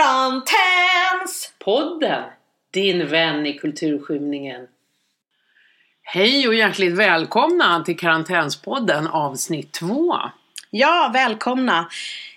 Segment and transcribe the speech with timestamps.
[0.00, 1.52] Karantäns!
[1.64, 2.22] Podden,
[2.70, 4.66] din vän i kulturskymningen.
[6.02, 10.16] Hej och hjärtligt välkomna till Karantänspodden avsnitt 2.
[10.70, 11.88] Ja, välkomna!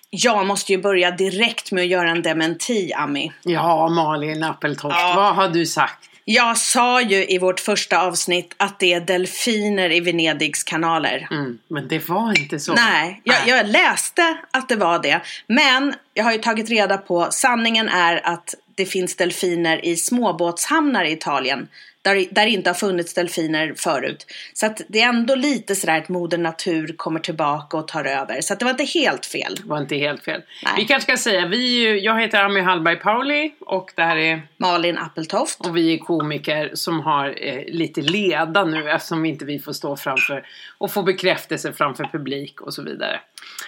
[0.09, 3.31] Jag måste ju börja direkt med att göra en dementi, Ami.
[3.43, 5.13] Ja, Malin Appeltoft, Ja.
[5.15, 6.09] vad har du sagt?
[6.25, 11.27] Jag sa ju i vårt första avsnitt att det är delfiner i Venedigs kanaler.
[11.31, 12.73] Mm, men det var inte så.
[12.73, 15.21] Nej, jag, jag läste att det var det.
[15.47, 21.05] Men jag har ju tagit reda på, sanningen är att det finns delfiner i småbåtshamnar
[21.05, 21.67] i Italien.
[22.03, 24.25] Där, där det inte har funnits delfiner förut.
[24.53, 28.41] Så att det är ändå lite sådär att moder natur kommer tillbaka och tar över.
[28.41, 29.55] Så att det var inte helt fel.
[29.55, 30.41] Det var inte helt fel.
[30.63, 30.73] Nej.
[30.77, 34.41] Vi kanske ska säga, vi, är jag heter Ami Hallberg Pauli och det här är
[34.57, 35.65] Malin Appeltoft.
[35.65, 39.95] och vi är komiker som har eh, lite leda nu eftersom inte vi får stå
[39.95, 40.45] framför
[40.77, 43.19] och få bekräftelse framför publik och så vidare.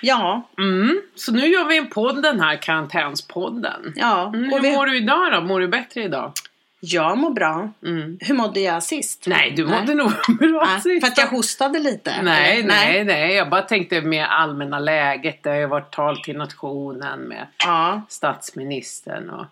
[0.02, 3.94] Ja, Mm, så nu gör vi en podd den här karantänspodden.
[3.96, 4.28] ja.
[4.28, 5.42] Mm, hur vi, mår du idag då?
[5.42, 6.32] Mår du bättre idag?
[6.80, 7.72] Jag mår bra.
[7.86, 8.18] Mm.
[8.22, 9.24] Hur mådde jag sist?
[9.28, 11.06] Nej, du mådde nog bra Nej, sist.
[11.06, 12.22] för att jag hostade lite?
[12.22, 12.68] Nej, eller?
[12.68, 13.34] nej, nej.
[13.36, 15.44] Jag bara tänkte med allmänna läget.
[15.44, 18.02] Det har ju varit tal till nationen med Ja.
[18.10, 19.46] statsministern och...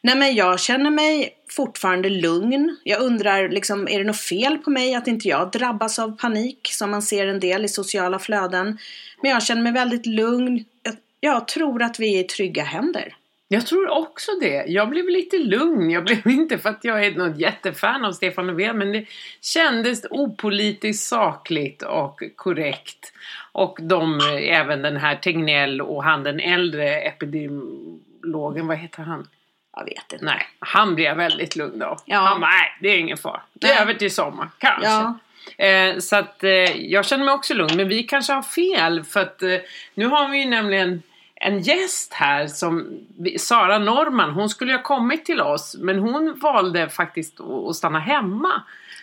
[0.00, 2.76] Nej men jag känner mig fortfarande lugn.
[2.84, 6.68] Jag undrar, liksom, är det något fel på mig att inte jag drabbas av panik
[6.72, 8.78] som man ser en del i sociala flöden?
[9.22, 10.64] Men jag känner mig väldigt lugn.
[10.82, 13.14] Jag, jag tror att vi är i trygga händer.
[13.50, 14.64] Jag tror också det.
[14.66, 15.90] Jag blev lite lugn.
[15.90, 19.06] Jag blev inte för att jag är något jättefan av Stefan Löfven men det
[19.40, 23.12] kändes opolitiskt sakligt och korrekt.
[23.52, 29.28] Och de, även den här Tegnell och han den äldre epidemiologen, vad heter han?
[29.76, 30.24] Jag vet inte.
[30.24, 31.98] Nej, han blev väldigt lugn av.
[32.04, 32.18] Ja.
[32.18, 33.40] Han bara, nej det är ingen fara.
[33.52, 34.88] Det är över till sommar, kanske.
[34.88, 35.18] Ja.
[35.64, 37.76] Eh, så att eh, jag känner mig också lugn.
[37.76, 39.04] Men vi kanske har fel.
[39.04, 39.56] För att eh,
[39.94, 41.02] nu har vi ju nämligen
[41.40, 43.00] en gäst här som
[43.38, 44.30] Sara Norman.
[44.30, 45.76] Hon skulle ju ha kommit till oss.
[45.78, 48.62] Men hon valde faktiskt att, att stanna hemma.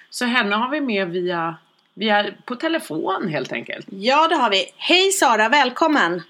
[0.09, 1.55] Så henne har vi med via,
[1.93, 3.85] via på telefon helt enkelt.
[3.89, 4.65] Ja, det har vi.
[4.77, 6.21] Hej Sara, välkommen!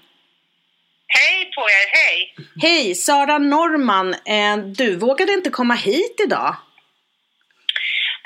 [1.08, 2.34] Hej på er, hej!
[2.62, 4.14] Hej, Sara Norman.
[4.14, 6.56] Eh, du vågade inte komma hit idag.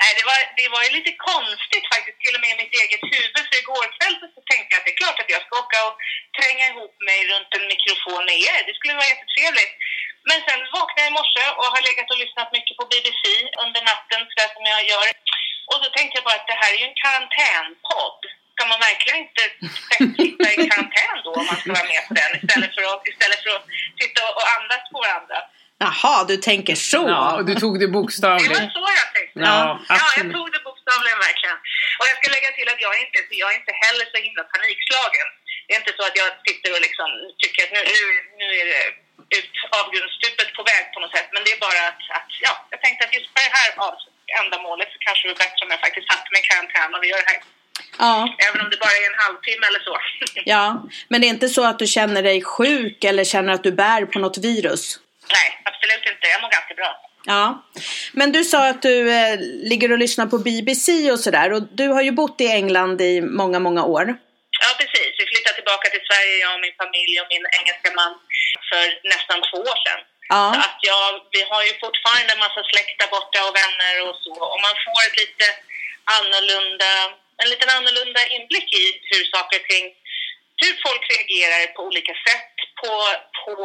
[0.01, 3.03] Nej, det, var, det var ju lite konstigt faktiskt, till och med i mitt eget
[3.13, 3.45] huvud.
[3.49, 5.95] För igår kväll så tänkte jag att det är klart att jag ska åka och
[6.37, 8.59] tränga ihop mig runt en mikrofon med er.
[8.67, 9.73] Det skulle vara jättetrevligt.
[10.29, 13.23] Men sen vaknade jag i morse och har legat och lyssnat mycket på BBC
[13.63, 15.07] under natten, sådär som jag gör.
[15.69, 18.21] Och så tänkte jag bara att det här är ju en karantänpodd.
[18.53, 19.43] Ska man verkligen inte
[20.19, 23.39] sitta i karantän då om man ska vara med på den istället för att, istället
[23.43, 23.67] för att
[24.01, 25.37] sitta och andas på varandra?
[25.85, 27.03] Jaha, du tänker så.
[27.15, 28.53] Ja, och du tog det Det bokstavligt.
[28.59, 29.39] var så jag tänkte.
[29.49, 29.59] Ja,
[30.01, 31.57] Ja, jag tog det bokstavligen verkligen.
[31.99, 34.43] Och jag ska lägga till att jag är inte, jag är inte heller så himla
[34.53, 35.27] panikslagen.
[35.65, 37.09] Det är inte så att jag sitter och liksom
[37.41, 38.05] tycker att nu, nu,
[38.41, 38.81] nu är det
[39.37, 41.29] ut avgrundsstupet på väg på något sätt.
[41.35, 43.69] Men det är bara att, att ja, jag tänkte att just för det här
[44.41, 47.07] ändamålet så kanske det är bättre om jag faktiskt satte mig i karantän och vi
[47.11, 47.41] gör det här.
[48.03, 48.15] Ja,
[48.47, 49.93] Även om det bara är en halvtimme eller så.
[50.53, 50.65] ja.
[51.09, 54.05] Men det är inte så att du känner dig sjuk eller känner att du bär
[54.05, 54.99] på något virus?
[55.37, 56.25] Nej, absolut inte.
[56.33, 56.91] Jag mår ganska bra.
[57.25, 57.43] Ja,
[58.19, 59.35] men du sa att du eh,
[59.71, 63.21] ligger och lyssnar på BBC och sådär och du har ju bott i England i
[63.21, 64.05] många, många år.
[64.63, 65.11] Ja, precis.
[65.19, 68.13] Vi flyttade tillbaka till Sverige, jag och min familj och min engelska man,
[68.69, 70.01] för nästan två år sedan.
[70.01, 71.05] Så Ja, att jag,
[71.35, 74.33] vi har ju fortfarande en massa släkt där borta och vänner och så.
[74.53, 75.45] Och man får ett lite
[76.17, 76.91] annorlunda,
[77.41, 79.85] en liten annorlunda inblick i hur saker och ting,
[80.63, 82.91] hur folk reagerar på olika sätt på,
[83.41, 83.55] på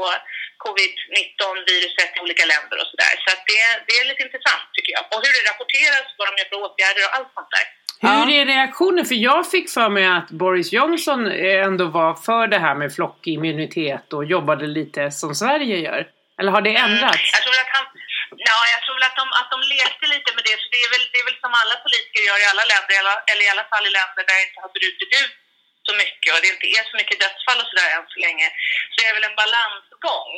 [0.65, 3.15] covid-19-viruset i olika länder och sådär.
[3.23, 5.05] Så att det, det är lite intressant tycker jag.
[5.13, 7.67] Och hur det rapporteras, vad de gör för åtgärder och allt sånt där.
[8.05, 9.05] Hur är reaktionen?
[9.11, 11.21] För jag fick för mig att Boris Johnson
[11.71, 16.01] ändå var för det här med flockimmunitet och jobbade lite som Sverige gör.
[16.39, 17.25] Eller har det ändrats?
[17.37, 17.87] Jag tror att han,
[18.51, 20.57] ja, jag tror att de, att de lekte lite med det.
[20.63, 23.17] Så det är, väl, det är väl som alla politiker gör i alla länder, eller,
[23.31, 25.35] eller i alla fall i länder där det inte har brutit ut
[25.87, 28.47] så mycket och det inte är så mycket dödsfall och sådär än så länge.
[28.91, 30.33] Så det är väl en balansgång.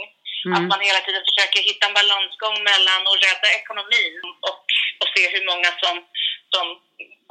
[0.56, 0.70] Att Mm.
[0.72, 4.60] man hela tiden försöker hitta en balansgång mellan att rädda ekonomin och,
[5.00, 5.94] och se hur många som,
[6.54, 6.66] som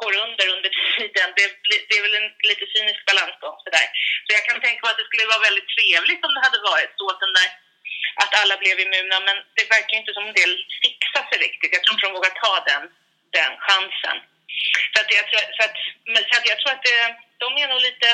[0.01, 1.27] går under under tiden.
[1.37, 1.45] Det,
[1.87, 3.87] det är väl en lite cynisk balansgång sådär.
[4.25, 6.91] Så jag kan tänka mig att det skulle vara väldigt trevligt om det hade varit
[6.99, 7.49] så att den där
[8.21, 10.53] att alla blev immuna, men det verkar inte som en del
[10.83, 11.73] fixar sig riktigt.
[11.75, 12.83] Jag tror inte de vågar ta den,
[13.37, 14.17] den chansen.
[14.93, 15.75] Så att jag tror, så att,
[16.29, 16.99] så att jag tror att det,
[17.43, 18.07] de är nog lite,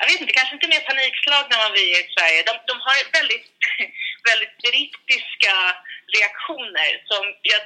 [0.00, 2.38] jag vet inte, kanske inte mer panikslagna än vi är i Sverige.
[2.48, 3.46] De, de har väldigt,
[4.30, 5.54] väldigt brittiska
[6.16, 7.22] reaktioner som
[7.52, 7.62] jag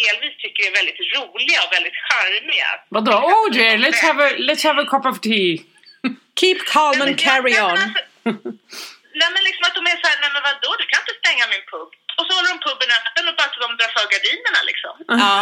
[0.00, 2.68] delvis tycker är väldigt roliga och väldigt charmiga.
[2.96, 3.12] Vadå?
[3.34, 5.52] Oh dear, let's have a, let's have a cup of tea.
[6.40, 7.70] Keep calm and carry on.
[7.70, 8.04] alltså-
[9.20, 11.64] Nej men liksom att de är såhär, nej men vadå, du kan inte stänga min
[11.72, 11.90] pub.
[12.18, 14.94] Och så håller de puben öppen och bara så de drar för gardinerna liksom.
[15.24, 15.34] Ja.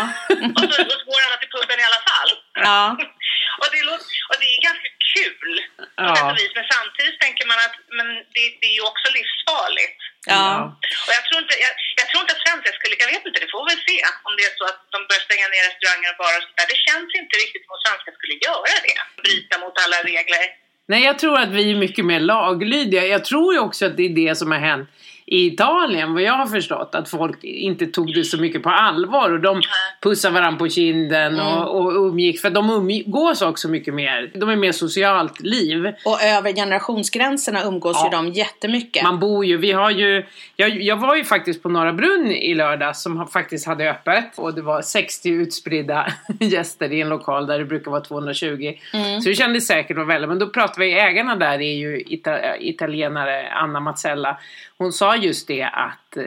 [0.56, 2.30] Och så, och så går alla till puben i alla fall.
[2.68, 2.80] Ja.
[3.60, 5.50] och, det låter, och det är ganska kul
[5.98, 6.14] på Ja.
[6.16, 6.52] sätt vis.
[6.58, 9.98] Men samtidigt tänker man att men det, det är ju också livsfarligt.
[10.34, 10.46] Ja.
[11.06, 13.50] Och jag tror inte, jag, jag tror inte att svenskar skulle, jag vet inte, det
[13.54, 13.96] får vi väl se
[14.26, 16.68] om det är så att de börjar stänga ner restauranger och barer och sånt där.
[16.74, 18.96] Det känns inte riktigt som att svenskar skulle göra det.
[19.24, 20.44] Bryta mot alla regler.
[20.92, 23.02] Nej, jag tror att vi är mycket mer laglydiga.
[23.14, 24.88] Jag tror ju också att det är det som har hänt
[25.28, 26.94] i Italien, vad jag har förstått.
[26.94, 29.60] Att folk inte tog det så mycket på allvar och de
[30.02, 32.42] pussar varandra på kinden och, och umgicks.
[32.42, 34.30] För de umgås också mycket mer.
[34.34, 35.86] De är mer socialt liv.
[36.04, 38.04] Och över generationsgränserna umgås Ja.
[38.04, 39.02] ju de jättemycket.
[39.02, 40.26] Man bor ju, vi har ju,
[40.56, 44.54] jag, jag var ju faktiskt på Norra Brunn i lördag som faktiskt hade öppet och
[44.54, 46.06] det var 60 utspridda
[46.40, 48.72] gäster i en lokal där det brukar vara 220.
[49.22, 52.56] Så det kändes säkert och väl, men då pratade vi, ägarna där är ju ita,
[52.58, 54.38] italienare, Anna Mazzella.
[54.78, 56.22] Hon sa just det att eh,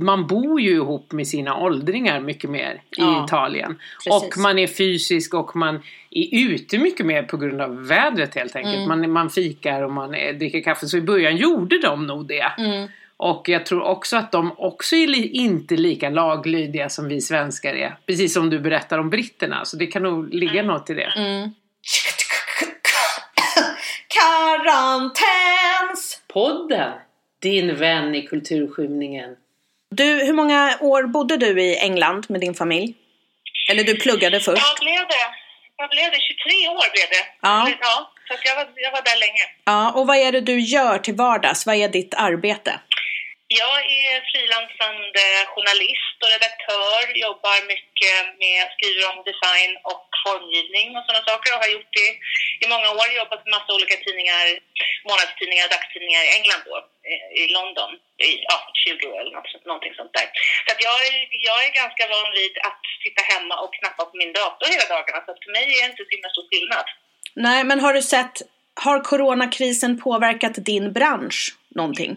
[0.00, 3.78] man bor ju ihop med sina åldringar mycket mer Ja, i Italien.
[4.04, 4.22] precis.
[4.22, 8.56] Och man är fysisk och man är ute mycket mer på grund av vädret helt
[8.56, 8.76] enkelt.
[8.76, 8.88] Mm.
[8.88, 10.86] Man, man fikar och man eh, dricker kaffe.
[10.86, 12.52] Så i början gjorde de nog det.
[12.58, 12.88] Mm.
[13.16, 17.74] Och jag tror också att de också är li- inte lika laglydiga som vi svenskar
[17.74, 17.96] är.
[18.06, 19.64] Precis som du berättar om britterna.
[19.64, 21.12] Så det kan nog ligga något i det.
[21.16, 21.50] Mm.
[24.94, 26.20] Karantäns!
[27.44, 29.36] Din vän i kulturskymningen.
[29.90, 32.94] Du, hur många år bodde du i England med din familj?
[33.70, 34.62] Eller du pluggade först?
[34.62, 35.26] Ja, blev det?
[35.76, 36.20] Vad blev det?
[36.20, 37.24] 23 år blev det.
[37.40, 37.68] Ja.
[37.80, 39.44] ja så jag, var, jag var där länge.
[39.64, 41.66] Ja, och vad är det du gör till vardags?
[41.66, 42.80] Vad är ditt arbete?
[43.62, 45.24] Jag är frilansande
[45.54, 51.62] journalist och redaktör, jobbar mycket med, skriver om design och formgivning och sådana saker och
[51.64, 52.10] har gjort det
[52.64, 53.06] i många år.
[53.20, 54.44] Jobbat med massa olika tidningar,
[55.08, 56.76] månadstidningar och dagstidningar i England då,
[57.10, 57.90] eh, i- London
[58.28, 60.28] i ja, 20 år eller något, någonting sånt där.
[60.64, 61.14] Så att jag, är,
[61.48, 65.18] jag är ganska van vid att sitta hemma och knappa på min dator hela dagarna
[65.24, 66.86] så att för mig är det inte så himla stor skillnad.
[67.46, 68.36] Nej, men har du sett,
[68.86, 71.42] har coronakrisen påverkat din bransch
[71.80, 72.12] någonting?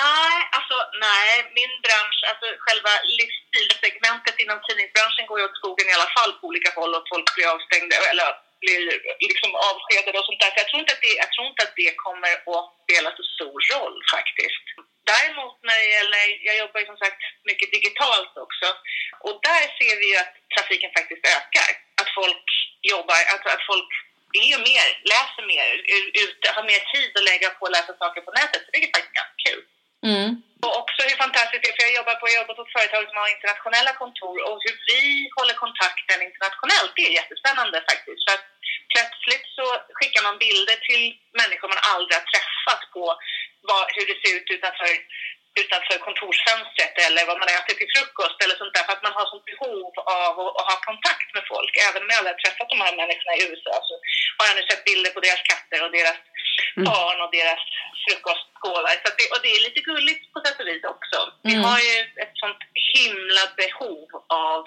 [0.00, 0.76] Nej, alltså
[1.06, 1.30] nej.
[1.58, 6.44] Min bransch, alltså själva livsstilsegmentet inom tidningsbranschen går ju åt skogen i alla fall på
[6.50, 8.28] olika håll och folk blir avstängda eller
[8.62, 8.80] blir
[9.28, 10.52] liksom avskedade och sånt där.
[10.52, 13.24] Så jag tror inte att det, jag tror inte att det kommer att spela så
[13.34, 14.64] stor roll faktiskt.
[15.12, 18.68] Däremot när det gäller, jag jobbar ju som sagt mycket digitalt också
[19.26, 21.70] och där ser vi ju att trafiken faktiskt ökar.
[22.00, 22.46] Att folk
[22.94, 23.90] jobbar, alltså att folk
[24.38, 25.66] är ju mer, läser mer,
[25.96, 28.62] u- ute, har mer tid att lägga på att läsa saker på nätet.
[28.64, 29.62] Så det är faktiskt ganska kul.
[30.10, 30.30] Mm.
[30.64, 33.02] Och också hur fantastiskt det är, för jag jobbar på, jag jobbar på ett företag
[33.08, 35.02] som har internationella kontor och hur vi
[35.36, 38.22] håller kontakten internationellt, det är jättespännande faktiskt.
[38.24, 38.46] För att
[38.94, 39.66] plötsligt så
[39.96, 41.04] skickar man bilder till
[41.40, 43.04] människor man aldrig har träffat på
[43.68, 44.90] vad, hur det ser ut utanför,
[45.62, 48.84] utanför kontorsfönstret eller vad man äter till frukost eller sånt där.
[48.86, 49.92] För att man har sånt behov
[50.22, 51.72] av att, att ha kontakt med folk.
[51.88, 53.94] Även om jag aldrig har träffat de här människorna i USA så
[54.38, 56.18] har jag nu sett bilder på deras katter och deras
[56.90, 57.62] barn och deras
[58.04, 58.94] frukostskålar.
[59.02, 61.18] Så det, och det är lite gulligt på sätt och vis också.
[61.48, 61.64] Vi Mm.
[61.68, 62.62] har ju ett sånt
[62.94, 64.08] himla behov
[64.50, 64.60] av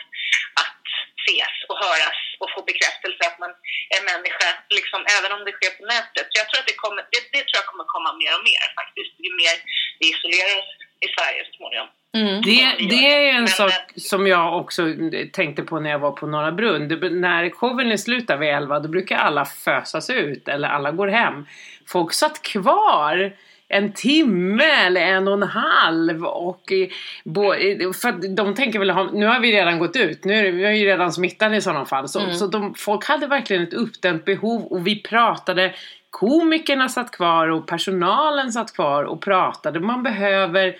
[0.64, 0.84] att
[1.24, 3.52] ses och höras och få bekräftelse att man
[3.96, 6.26] är människa, liksom, även om det sker på nätet.
[6.30, 8.66] Så jag tror att det, kommer, det, det tror jag kommer komma mer och mer
[8.80, 9.56] faktiskt, ju mer
[10.00, 10.72] vi isolerar oss
[11.06, 11.90] i Sverige så småningom.
[12.18, 12.42] Mm.
[12.42, 14.82] Det, det är en Men, sak eh, som jag också
[15.32, 16.88] tänkte på när jag var på Norra Brunn.
[16.88, 21.08] Det, när showen är slut vid 11 då brukar alla fösas ut eller alla går
[21.08, 21.46] hem.
[21.88, 23.34] Folk satt kvar
[23.74, 29.12] en timme eller en och en halv och eh, eh, för de tänker väl ha,
[29.14, 31.86] nu har vi redan gått ut, nu är vi är ju redan smittade i sådana
[31.86, 32.08] fall.
[32.08, 35.74] Så, så de, folk hade verkligen ett uppdämt behov och vi pratade
[36.10, 39.80] Komikerna satt kvar och personalen satt kvar och pratade.
[39.80, 40.76] Man behöver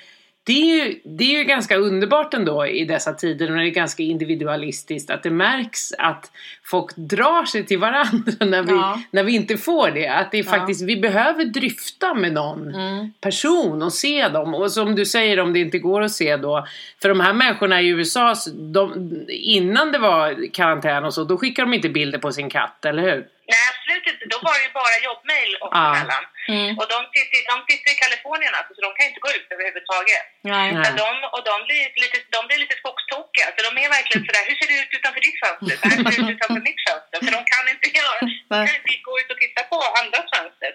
[0.46, 3.72] det är, ju, det är ju ganska underbart ändå i dessa tider när det är
[3.72, 6.32] ganska individualistiskt att det märks att
[6.64, 9.02] folk drar sig till varandra när vi, Ja.
[9.12, 10.08] när vi inte får det.
[10.08, 10.50] Att det är Ja.
[10.50, 13.12] faktiskt, vi behöver dryfta med någon Mm.
[13.22, 14.54] person och se dem.
[14.54, 16.68] Och som du säger om det inte går att se då.
[17.02, 21.64] För de här människorna i USA, de, innan det var karantän och så, då skickar
[21.64, 23.26] de inte bilder på sin katt, eller hur?
[23.52, 24.24] Nej, absolut inte.
[24.34, 25.84] Då var det ju bara jobbmejl oss Ja.
[25.90, 26.24] emellan.
[26.56, 26.72] Mm.
[26.80, 30.24] Och de sitter, de sitter i Kalifornien alltså, så de kan inte gå ut överhuvudtaget.
[30.54, 30.68] Nej.
[30.82, 30.92] Nej.
[31.04, 33.46] De, och de blir lite, de blir lite skogstokiga.
[33.56, 35.76] Så de är verkligen sådär, hur ser det ut utanför ditt fönster?
[35.90, 37.18] Här ser det ut utanför mitt fönster.
[37.26, 38.18] För de kan inte göra,
[38.54, 40.70] de kan inte gå ut och titta på andras fönster.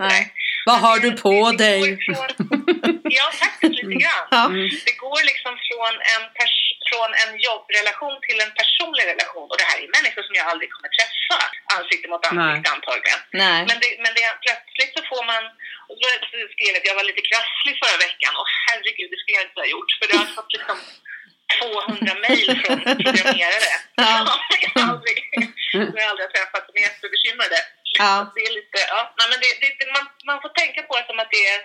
[0.68, 1.80] Vad har du på Det- dig?
[2.06, 2.26] Från,
[3.18, 4.26] ja, faktiskt lite grann.
[4.38, 4.42] Ja.
[4.88, 9.46] Det går liksom från en, pers- från en jobbrelation till en personlig relation.
[9.50, 11.14] Och det här är människor som jag aldrig kommer träffa
[11.76, 13.20] ansikte mot ansikte antagligen.
[13.44, 13.60] Nej.
[13.68, 15.42] Men, det, men det, plötsligt så får man,
[15.90, 15.96] Och
[16.30, 19.46] så skrev jag att jag var lite krasslig förra veckan och herregud, det skulle jag
[19.48, 20.78] inte ha gjort för jag har fått liksom
[21.56, 23.74] 200 mejl från programmerare.
[24.04, 24.12] Ja.
[24.62, 25.18] jag har aldrig,
[25.90, 27.58] som jag aldrig har träffat, som är jättebekymrade.
[28.00, 28.12] Ja.
[28.34, 31.06] Det är lite, ja, nej, men det, det, det- man, man får tänka på det
[31.10, 31.60] som att det är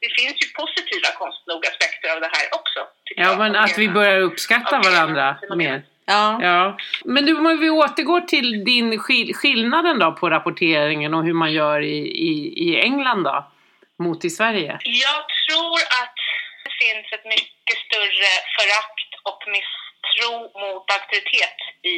[0.00, 2.80] det finns ju positiva konstigt nog aspekter av det här också.
[3.16, 3.38] Ja, jag.
[3.38, 5.82] men att vi börjar uppskatta Okej, varandra mer.
[6.06, 6.38] Ja.
[6.42, 11.32] Ja, men du, om vi återgår till din skill- skillnaden då på rapporteringen och hur
[11.32, 11.96] man gör i,
[12.30, 12.32] i,
[12.66, 13.50] i England då,
[13.98, 14.78] mot i Sverige.
[14.84, 16.16] Jag tror att
[16.64, 20.32] det finns ett mycket större förakt och misstro
[20.62, 21.96] mot auktoritet i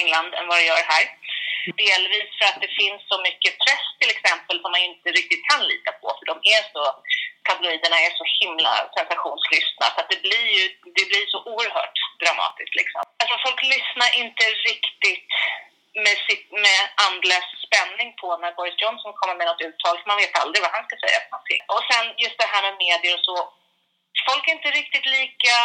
[0.00, 1.04] England än vad det gör här.
[1.84, 5.62] Delvis för att det finns så mycket press till exempel som man inte riktigt kan
[5.70, 6.82] lita på för de är så,
[7.48, 10.64] tabloiderna är så himla sensationslystna så att det blir ju
[10.96, 13.00] det blir så oerhört dramatiskt liksom.
[13.20, 15.30] Alltså folk lyssnar inte riktigt
[16.04, 20.22] med, sitt, med andlös spänning på när Boris Johnson kommer med något uttal för man
[20.22, 21.62] vet aldrig vad han ska säga för någonting.
[21.74, 23.38] Och sen just det här med medier och så.
[24.28, 25.56] Folk är inte riktigt lika,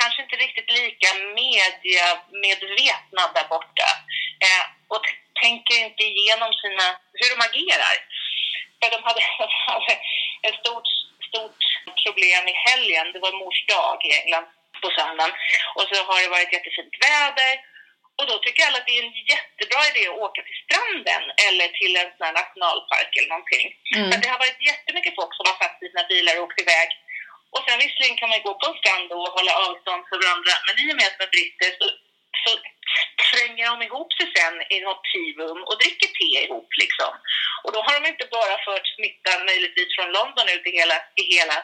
[0.00, 1.08] kanske inte riktigt lika
[1.40, 3.88] mediamedvetna där borta.
[4.46, 5.04] Eh, och
[5.44, 6.86] tänker inte igenom sina,
[7.18, 7.96] hur de agerar.
[8.78, 9.94] För de hade, de hade
[10.46, 10.88] ett stort,
[11.28, 11.60] stort
[12.04, 13.06] problem i helgen.
[13.12, 14.46] Det var mors dag i England
[14.82, 15.34] på söndagen.
[15.76, 17.54] Och så har det varit jättefint väder.
[18.18, 21.66] Och då tycker alla att det är en jättebra idé att åka till stranden eller
[21.78, 23.66] till en sån här nationalpark eller någonting.
[23.96, 24.06] Mm.
[24.08, 26.88] För det har varit jättemycket folk som har sig i sina bilar och åkt iväg.
[27.54, 30.74] Och sen visserligen kan man gå på en strand och hålla avstånd för varandra, men
[30.82, 31.86] i och med att de är britter så,
[32.44, 32.50] så
[33.30, 37.12] tränger de ihop sig sen i något tearum och dricker te ihop liksom.
[37.64, 41.24] Och då har de inte bara fört smittan möjligtvis från London ut i hela, i
[41.36, 41.58] hela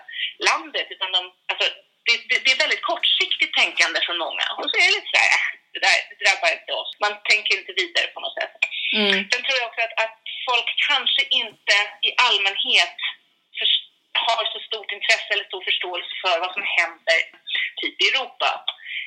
[0.50, 1.20] landet, utan de,
[1.50, 1.66] alltså,
[2.06, 4.46] det, det, det är väldigt kortsiktigt tänkande från många.
[4.58, 6.90] Och så är det lite så här, äh, det där det drabbar inte oss.
[7.04, 8.54] Man tänker inte vidare på något sätt.
[9.00, 9.12] Mm.
[9.30, 11.76] Sen tror jag också att, att folk kanske inte
[12.08, 12.98] i allmänhet
[13.56, 13.66] för,
[14.26, 17.20] har så stort intresse eller stor förståelse för vad som händer
[17.80, 18.48] typ i Europa.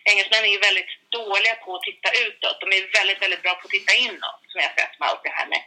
[0.09, 0.93] Engelsmän är ju väldigt
[1.31, 2.57] dåliga på att titta utåt.
[2.61, 5.23] De är väldigt, väldigt bra på att titta inåt, som jag har sett med allt
[5.27, 5.61] det här med,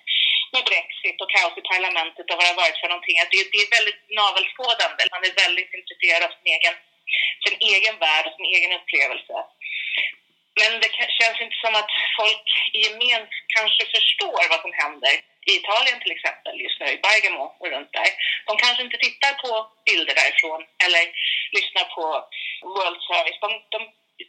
[0.55, 3.17] med Brexit och kaos i parlamentet och vad det har varit för någonting.
[3.19, 5.03] Att det, det är väldigt navelskådande.
[5.15, 6.75] Man är väldigt intresserad av sin egen,
[7.45, 9.37] sin egen värld och sin egen upplevelse.
[10.61, 13.23] Men det känns inte som att folk i gemen
[13.57, 15.15] kanske förstår vad som händer
[15.51, 18.11] i Italien till exempel, just nu i Bergamo och runt där.
[18.47, 19.53] De kanske inte tittar på
[19.87, 21.05] bilder därifrån eller
[21.57, 22.05] lyssnar på
[22.75, 23.39] World Service.
[23.45, 23.79] De, de,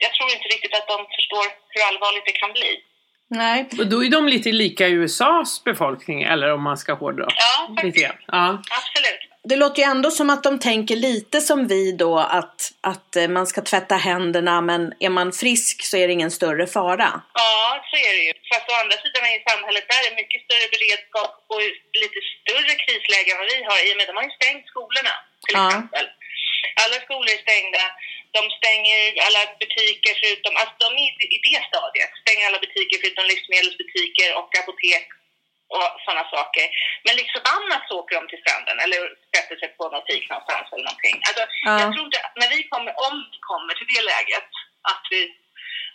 [0.06, 2.72] jag tror inte riktigt att de förstår hur allvarligt det kan bli.
[3.44, 3.60] Nej.
[3.80, 7.28] Och då är de lite lika USAs befolkning, eller om man ska hårdra.
[7.46, 8.06] Ja, faktiskt.
[8.28, 8.46] Ja.
[8.80, 9.22] Absolut.
[9.52, 12.60] Det låter ju ändå som att de tänker lite som vi då att,
[12.92, 16.66] att eh, man ska tvätta händerna men är man frisk så är det ingen större
[16.76, 17.10] fara.
[17.44, 17.58] Ja,
[17.90, 18.34] så är det ju.
[18.52, 21.62] Fast å andra sidan är samhället där är mycket större beredskap och
[22.04, 25.16] lite större krisläge än vad vi har i och med de har ju stängt skolorna
[25.46, 25.66] till Ja.
[25.68, 26.06] exempel.
[26.84, 27.84] Alla skolor är stängda.
[28.38, 32.12] De stänger alla butiker förutom, alltså de är i- det stadiet.
[32.24, 35.06] Stänger alla butiker förutom livsmedelsbutiker och apotek
[35.76, 36.66] och sådana saker.
[37.06, 39.00] Men liksom annat så åker de till stranden eller
[39.36, 41.18] sätter sig på något fik någonstans eller någonting.
[41.28, 41.74] Alltså, Ja.
[41.82, 44.50] Jag tror inte, när vi kommer, om vi kommer till det läget,
[44.92, 45.22] att, vi,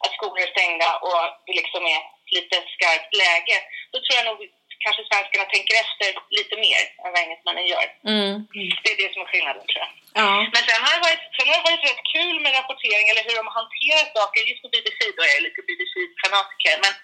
[0.04, 2.00] att skolor är stängda och det liksom är
[2.36, 3.56] lite skarpt läge,
[3.92, 4.40] då tror jag nog
[4.84, 6.08] kanske svenskarna tänker efter
[6.38, 7.86] lite mer än vad engelsmännen gör.
[8.12, 8.34] Mm.
[8.82, 9.92] Det är det som är skillnaden tror jag.
[10.20, 10.30] Ja.
[10.54, 13.36] Men sen har, det varit, sen har det varit rätt kul med rapportering eller hur
[13.40, 14.40] de hanterar saker.
[14.50, 16.74] Just på BBC då är jag lite BBC-fanatiker.
[16.84, 16.94] Men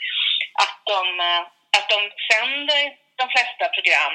[0.64, 1.42] att de, eh,
[1.76, 1.98] att de
[2.30, 2.82] sänder
[3.20, 4.14] de flesta program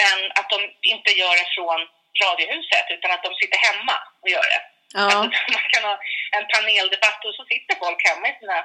[0.00, 0.58] men att de
[0.94, 1.80] inte gör det från
[2.22, 4.62] Radiohuset utan att de sitter hemma och gör det.
[4.98, 5.04] Ja.
[5.04, 5.20] Alltså,
[5.56, 5.96] man kan ha
[6.36, 8.58] en paneldebatt och så sitter folk hemma i sina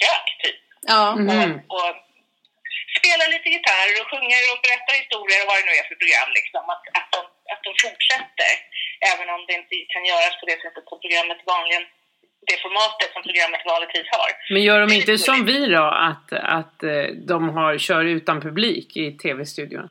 [0.00, 1.16] kök typ Ja.
[1.16, 1.60] Mhm.
[1.68, 1.96] och, och
[2.98, 6.30] spelar lite gitarr och sjunger och berättar historier och vad det nu är för program.
[6.38, 6.62] Liksom.
[6.74, 7.20] Att, att, de,
[7.52, 8.52] att de fortsätter,
[9.12, 11.84] även om det inte kan göras på det sättet som programmet vanligen,
[12.48, 14.30] det formatet som programmet vanligtvis har.
[14.54, 16.28] Men gör de inte som vi då, att,
[16.58, 19.86] att eh, de har, kör utan publik i tv-studion?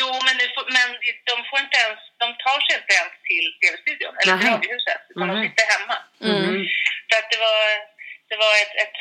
[0.00, 0.88] Jo, men, får, men
[1.28, 4.50] de, får inte ens, de tar sig inte ens till tv-studion eller till.
[4.52, 5.34] Radiohuset, utan Mhm.
[5.36, 5.96] de sitter hemma.
[6.30, 6.54] Mm.
[7.08, 7.60] För att det var,
[8.30, 8.98] det var ett, ett,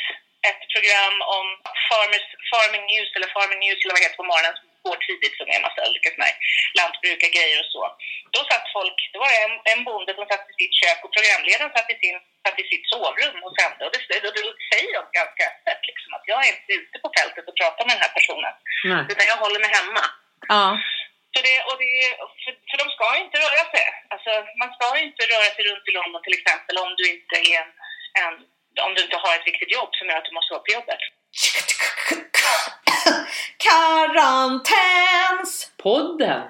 [0.50, 1.46] ett program om
[1.90, 5.36] farmers, farming news, eller farming news, eller vad det heter på morgonen, som går tidigt
[5.38, 6.38] som är en massa olika såna här
[6.80, 7.84] lantbrukargrejer och så.
[8.36, 11.72] Då satt folk, det var en, en bonde som satt i sitt kök och programledaren
[11.76, 13.82] satt i, sin, satt i sitt sovrum och sände.
[13.86, 17.10] Och det, och det säger de ganska öppet, liksom, att jag är inte ute på
[17.18, 18.54] fältet och pratar med den här personen,
[18.92, 19.04] Nej.
[19.12, 20.04] utan jag håller mig hemma.
[20.54, 20.66] Ja.
[21.34, 21.96] Så det, och det,
[22.42, 23.88] för, för de ska inte röra sig.
[24.14, 24.32] Alltså,
[24.62, 27.72] man ska inte röra sig runt i London till exempel om du inte är en,
[28.24, 28.36] en
[29.02, 31.02] du inte har ett viktigt jobb som gör att du måste vara på jobbet.
[33.66, 35.72] Karantäns!
[35.78, 36.42] Podden!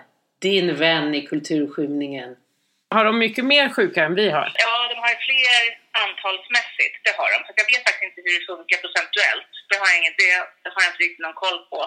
[0.48, 2.32] din vän i kulturskymningen.
[2.96, 4.48] Har de mycket mer sjuka än vi har?
[4.66, 5.62] Ja, de har fler
[6.06, 7.38] antalsmässigt, det har de.
[7.46, 9.52] Så jag vet faktiskt inte hur det funkar procentuellt.
[9.70, 10.32] Det har jag, inget, det,
[10.64, 11.80] det har jag inte riktigt någon koll på.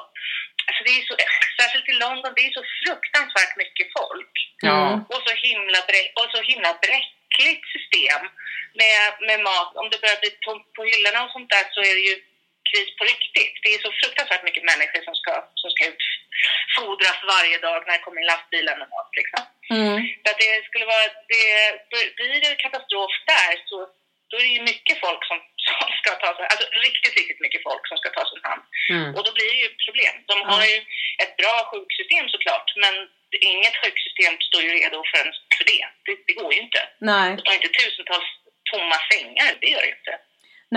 [0.67, 1.15] Alltså det är så,
[1.61, 4.35] särskilt i London, det är så fruktansvärt mycket folk.
[4.69, 4.81] Ja.
[5.13, 5.79] Och så himla,
[6.21, 6.71] och så himla
[7.35, 8.21] bräckligt system
[8.81, 9.77] med, med mat.
[9.81, 12.17] Om det börjar bli tomt på hyllorna och sånt där så är det ju
[12.71, 13.55] kris på riktigt.
[13.63, 18.05] Det är så fruktansvärt mycket människor som ska, som ska utfodras varje dag när det
[18.05, 19.11] kommer in lastbilar med mat.
[19.21, 19.43] Liksom.
[19.77, 19.97] Mm.
[20.23, 21.47] Så att det skulle vara, det,
[22.17, 23.77] blir det katastrof där så
[24.29, 25.39] då är det ju mycket folk som,
[25.69, 28.63] som ska ta sig, alltså riktigt, riktigt mycket folk som ska ta sig hand.
[28.95, 29.11] Mm.
[29.17, 30.15] Och då blir det ju problem.
[30.31, 30.79] De har ju
[31.23, 32.95] ett bra sjuksystem såklart, men
[33.53, 35.85] inget sjuksystem står ju redo för, en, för det.
[36.07, 36.17] det.
[36.27, 36.81] Det går ju inte.
[37.13, 37.29] Nej.
[37.37, 38.29] Det har inte tusentals
[38.73, 40.15] tomma sängar, det gör det inte.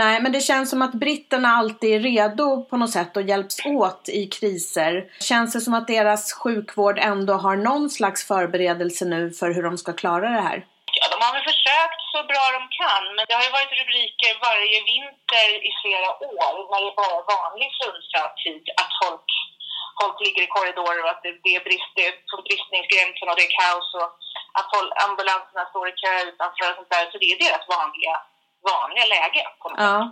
[0.01, 3.65] Nej, men det känns som att britterna alltid är redo på något sätt och hjälps
[3.65, 4.93] åt i kriser.
[5.19, 9.77] Känns det som att deras sjukvård ändå har någon slags förberedelse nu för hur de
[9.77, 10.65] ska klara det här?
[10.99, 14.33] Ja, de har väl försökt så bra de kan, men det har ju varit rubriker
[14.49, 19.29] varje vinter i flera år när det bara är vanlig flunsa-tid att folk,
[20.01, 23.37] folk ligger i korridorer och att det, det är brist, det är på bristningsgränsen och
[23.37, 24.09] det är kaos och
[24.59, 24.69] att
[25.05, 27.05] ambulanserna står i kö utanför och sånt där.
[27.11, 28.15] Så det är deras vanliga,
[28.71, 30.11] vanliga läge på något Ja, sätt.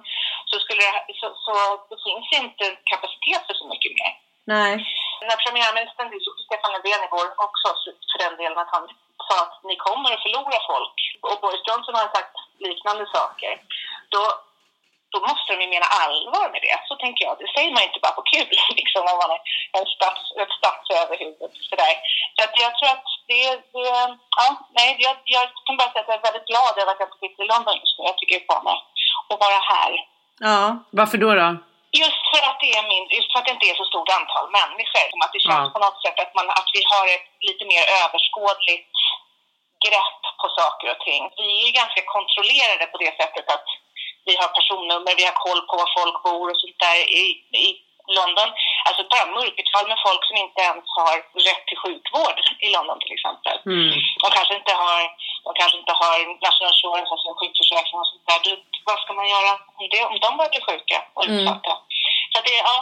[0.50, 1.54] Så, skulle det, så, så
[1.92, 4.12] det finns inte kapacitet för så mycket mer.
[4.56, 4.74] nej.
[5.27, 6.10] När premiärministern,
[6.48, 7.68] Stefan Löfven igår också
[8.12, 8.86] för den delen, att han
[9.27, 10.98] sa att ni kommer att förlora folk.
[11.25, 12.36] Och Boris Johnson har sagt
[12.68, 13.54] liknande saker.
[14.13, 14.22] Då,
[15.16, 16.78] då måste de ju mena allvar med det.
[16.90, 17.34] Så tänker jag.
[17.42, 19.42] Det säger man inte bara på kul, liksom, om man är
[19.78, 21.52] en stats, ett statsöverhuvud.
[21.70, 21.94] Sådär.
[22.36, 23.44] Så att jag tror att det,
[23.74, 23.86] det
[24.40, 24.48] ja,
[24.80, 27.22] nej, jag, jag kan bara säga att jag är väldigt glad över att jag inte
[27.24, 28.02] sitter i London just nu.
[28.10, 28.68] Jag tycker det är fan
[29.32, 29.92] att vara här.
[30.48, 30.62] Ja,
[31.00, 31.30] Varför då?
[31.42, 31.50] då?
[32.04, 34.46] Just för att det är mindre, just för att det inte är så stort antal
[34.60, 35.06] människor.
[35.12, 35.74] Som att det känns Ja.
[35.76, 38.94] på något sätt att, man, att vi har ett lite mer överskådligt
[39.86, 41.22] grepp på saker och ting.
[41.50, 43.68] Vi är ganska kontrollerade på det sättet att
[44.25, 47.24] vi har personnummer, vi har koll på var folk bor och sånt där i,
[47.66, 47.68] i
[48.20, 48.50] London.
[48.88, 51.16] Alltså bara mörkertal med folk som inte ens har
[51.48, 53.57] rätt till sjukvård i London till exempel.
[53.74, 53.92] Mm.
[54.24, 55.00] De kanske inte har,
[55.46, 56.16] de kanske inte har
[56.48, 58.40] national insurance, alltså sjukförsäkring och sånt där.
[58.48, 58.51] Du,
[58.88, 61.35] vad ska man göra om, det, om de börjar bli sjuka och Mm.
[61.38, 61.74] utsatta?
[62.31, 62.75] Så det, ja,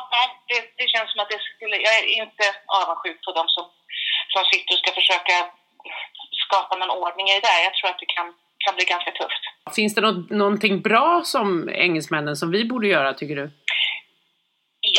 [0.49, 2.45] det, det känns som att det skulle, jag är inte
[2.79, 3.65] avundsjuk på de som,
[4.33, 5.35] som sitter och ska försöka
[6.45, 7.59] skapa någon ordning i det där.
[7.63, 8.27] Jag tror att det kan,
[8.65, 9.43] kan bli ganska tufft.
[9.77, 11.47] Finns det något, någonting bra som
[11.85, 13.45] engelsmännen som vi borde göra tycker du?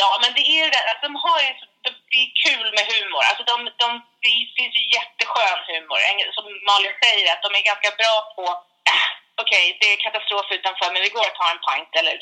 [0.01, 1.51] Ja, men det är ju det att de har ju,
[1.83, 3.21] det- är kul med humor.
[3.29, 3.87] Alltså de, de,
[4.25, 5.99] det finns ju jätteskön humor.
[6.37, 8.43] Som Malin säger, att de är ganska bra på
[8.93, 9.07] "Ah,
[9.43, 12.15] Okej, det är katastrof utanför men vi går och tar en pint eller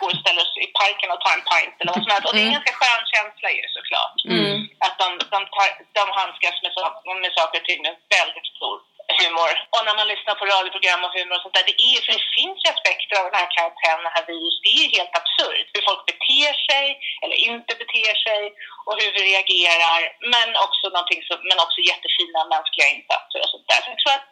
[0.00, 2.26] går och ställer oss i parken och tar en pint eller vad som helst.
[2.28, 4.16] Och det är en ganska skön känsla ju såklart.
[4.36, 4.56] Mm.
[4.86, 6.92] Att de, de, tar, de handskas med, sak,
[7.24, 8.76] med saker och ting med väldigt stor
[9.20, 9.52] humor.
[9.74, 12.24] Och när man lyssnar på radioprogram och humor och sånt där, det, är, för det
[12.38, 14.62] finns ju aspekter av den här karaktären, det här viruset.
[14.66, 15.66] Det är helt absurt.
[15.74, 16.86] Hur folk beter sig
[17.22, 18.42] eller inte beter sig
[18.86, 20.00] och hur vi reagerar.
[20.34, 20.84] Men också,
[21.28, 23.80] som, men också jättefina mänskliga insatser och sånt där.
[23.82, 24.30] Så jag tror att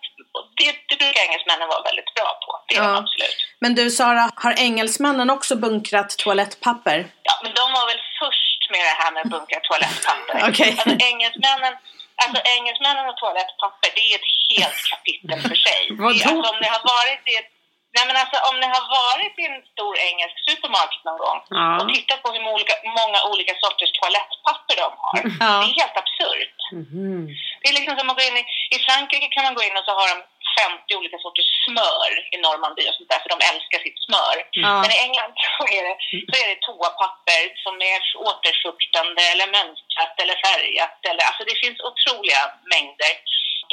[0.59, 2.51] det, det brukar engelsmännen vara väldigt bra på.
[2.67, 2.89] Det är Ja.
[2.89, 3.39] de absolut.
[3.63, 6.99] Men du Sara, har engelsmännen också bunkrat toalettpapper?
[7.29, 10.37] Ja, men de var väl först med det här med bunkra toalettpapper.
[10.51, 10.71] Okej.
[10.71, 11.75] Alltså engelsmännen,
[12.23, 15.81] alltså engelsmännen och toalettpapper, det är ett helt kapitel för sig.
[16.03, 16.09] Vadå?
[16.09, 17.53] Alltså, om ni har varit i ett
[17.97, 21.67] Nej men alltså om ni har varit i en stor engelsk supermarket någon gång Ja.
[21.81, 25.21] och tittat på hur olika, många olika sorters toalettpapper de har.
[25.43, 25.53] Ja.
[25.61, 26.59] Det är helt absurt.
[26.83, 27.21] Mhm.
[27.61, 29.87] Det är liksom som att gå in i, i Frankrike kan man gå in och
[29.89, 30.19] så har de
[30.61, 34.37] 50 olika sorters smör i Normandie och sånt där, för de älskar sitt smör.
[34.65, 34.73] Ja.
[34.83, 35.97] Men i England så är, det,
[36.31, 37.99] så är det toapapper som är
[38.31, 40.99] återfuktande eller mönstrat eller färgat.
[41.11, 42.43] Eller, alltså det finns otroliga
[42.75, 43.13] mängder.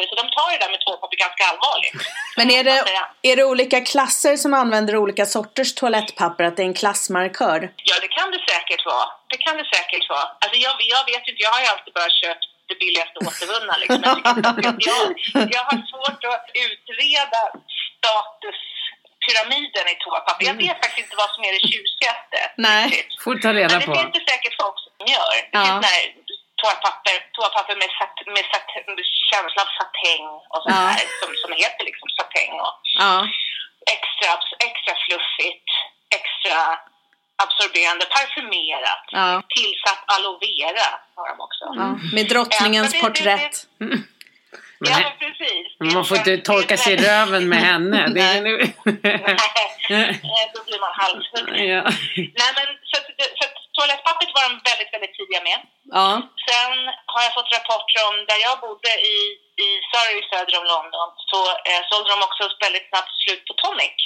[0.09, 1.93] Så de tar det där med toapapper ganska allvarligt.
[2.37, 2.77] Men är det,
[3.29, 6.43] är det olika klasser som använder olika sorters toalettpapper?
[6.43, 7.59] Att det är en klassmarkör?
[7.89, 9.05] Ja, det kan det säkert vara.
[9.31, 10.25] Det kan det säkert vara.
[10.41, 13.73] Alltså jag, jag vet inte, jag har ju alltid bara köpt det billigaste återvunna.
[13.81, 13.99] Liksom.
[14.07, 14.17] Jag,
[14.89, 17.41] jag, jag har svårt att utreda
[17.97, 20.45] statuspyramiden i toapapper.
[20.51, 22.39] Jag vet faktiskt inte vad som är det tjusigaste.
[22.67, 22.87] Nej.
[23.23, 23.95] Får ta reda Men det på.
[23.99, 25.33] finns det säkert folk som gör.
[25.51, 25.65] Det Ja.
[25.65, 25.87] finns
[26.61, 30.83] toapapper, toapapper med, sat, med, sat, med känsla av satäng och sånt Ja.
[30.97, 32.51] där som, som heter liksom satäng.
[32.65, 33.15] Och, Ja.
[33.95, 34.29] extra,
[34.69, 35.69] extra fluffigt,
[36.19, 36.59] extra
[37.43, 39.27] absorberande, parfymerat, Ja.
[39.55, 41.63] tillsatt aloe vera har de också.
[41.81, 41.87] ja.
[42.15, 43.55] Med drottningens det- det- porträtt.
[44.79, 45.67] Men Ja, men precis.
[45.79, 48.07] Men man får inte torka sig i röven med henne.
[48.15, 48.51] Det är nu...
[49.89, 51.67] Nej, då blir man halshuggen.
[51.67, 51.81] ja.
[52.39, 52.97] Nej, men så,
[53.37, 55.59] så att toalettpappret var de väldigt, väldigt tidiga med.
[55.97, 56.07] Ja.
[56.49, 56.73] sen
[57.13, 59.17] har jag fått rapporter om, där jag bodde i,
[59.65, 63.97] i Surrey söder om London, så eh, sålde de också väldigt snabbt slut på tonic.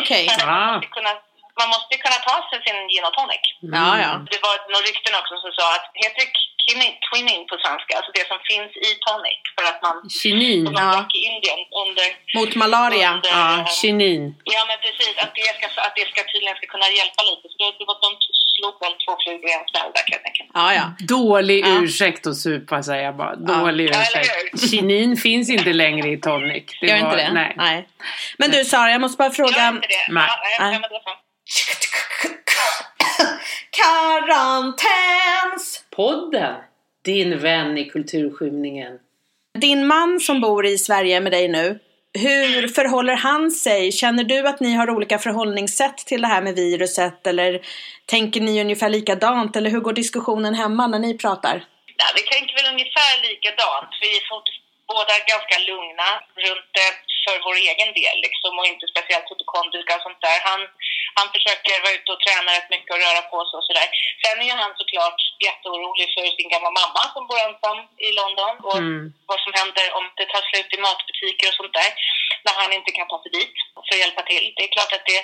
[0.00, 0.22] Okej.
[0.28, 0.50] Så Ah.
[0.50, 1.12] Man måste kunna,
[1.60, 3.44] man måste kunna ta sig sin gin och tonic.
[3.78, 4.12] Ja, ja.
[4.32, 6.24] Det var några rykten också som sa att heter
[6.66, 10.64] det quinin, quinin på svenska, alltså det som finns i tonic för att man Kinin.
[10.64, 10.70] Ja.
[10.72, 12.06] man drack i Indien under...
[12.38, 13.08] Mot malaria.
[13.16, 14.22] under Ja, eh, kinin.
[14.54, 15.14] Ja, men precis.
[15.22, 17.44] Att det, ska, att det ska tydligen ska kunna hjälpa lite.
[17.50, 18.10] Så det, det var, de
[18.56, 20.50] slog väl två flugor i en smäll där kan jag tänka mig.
[20.60, 20.84] Ja, ja.
[21.16, 21.72] Dålig Ja.
[21.82, 23.34] ursäkt att supa säger jag bara.
[23.36, 24.30] Dålig Ja, ursäkt.
[24.52, 24.68] hur?
[24.70, 26.64] Kinin finns inte längre i tonic.
[26.82, 27.30] Gör inte det?
[27.56, 27.88] Nej.
[28.38, 29.68] Men du Sara, jag måste bara Gör fråga.
[29.68, 30.04] inte det?
[30.18, 30.24] Nej.
[30.28, 30.80] Ja, nej, Nej.
[30.80, 31.00] nej,
[33.18, 33.42] men det är så.
[33.70, 35.84] Karantäns!
[35.90, 36.54] Podden.
[37.04, 38.98] Din vän i kulturskymningen.
[39.58, 41.78] Din man som bor i Sverige med dig nu,
[42.18, 43.92] hur förhåller han sig?
[43.92, 47.60] Känner du att ni har olika förhållningssätt till det här med viruset eller
[48.06, 51.64] tänker ni ungefär likadant eller hur går diskussionen hemma när ni pratar?
[52.00, 53.90] Nej, vi tänker väl ungefär likadant.
[54.00, 54.22] Vi är
[54.92, 56.08] båda ganska lugna
[56.46, 56.92] runt det
[57.24, 60.38] för vår egen del liksom, och inte speciellt hypokondriska och sånt där.
[60.50, 60.60] Han,
[61.18, 63.88] han försöker vara ute och träna rätt mycket och röra på sig och sådär.
[64.22, 68.54] Sen är ju han såklart jätteorolig för sin gamla mamma som bor ensam i London
[68.68, 69.02] och Mm.
[69.30, 71.90] vad som händer om det tar slut i matbutiker och sånt där
[72.46, 73.54] när han inte kan ta sig dit
[73.86, 74.44] för att hjälpa till.
[74.56, 75.16] Det är klart att det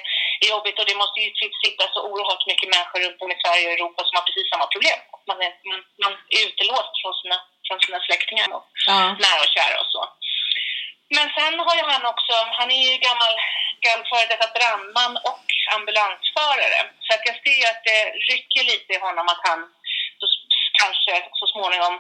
[0.43, 1.29] är jobbigt och det måste ju
[1.65, 4.67] sitta så oerhört mycket människor runt om i Sverige och Europa som har precis samma
[4.75, 4.99] problem.
[5.31, 8.99] Man är, man, man är utelåst från sina, från sina släktingar och Ja.
[9.25, 10.03] nära och kära och så.
[11.17, 13.35] Men sen har ju han också, han är ju gammal,
[13.87, 16.81] gammal före detta brandman och ambulansförare.
[17.05, 19.61] Så att jag ser att det rycker lite i honom att han
[20.21, 20.27] så,
[20.81, 21.95] kanske så småningom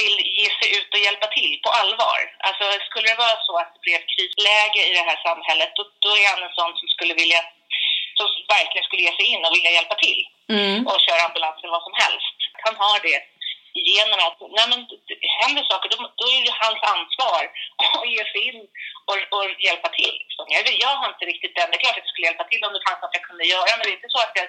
[0.00, 2.18] vill ge sig ut och hjälpa till på allvar.
[2.46, 6.10] Alltså skulle det vara så att det ett krisläge i det här samhället, då, då
[6.20, 7.40] är han en sån som skulle vilja,
[8.18, 10.86] som verkligen skulle ge sig in och vilja hjälpa till Mm.
[10.86, 12.36] och köra ambulans eller vad som helst.
[12.64, 13.18] Han har det
[13.74, 14.68] genom att, men
[15.08, 17.42] det händer saker, då, då är det hans ansvar
[18.02, 18.60] att ge sig in
[19.10, 20.14] och, och hjälpa till.
[20.22, 20.44] Liksom.
[20.54, 22.72] Jag, jag har inte riktigt den, det är klart att jag skulle hjälpa till om
[22.74, 24.48] det fanns något jag kunde göra, men det är inte så att jag